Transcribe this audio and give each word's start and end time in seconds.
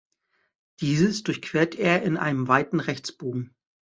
Dieses 0.79 1.21
durchquert 1.21 1.75
er 1.75 2.01
in 2.01 2.17
einem 2.17 2.47
weiten 2.47 2.79
Rechtsbogen. 2.79 3.53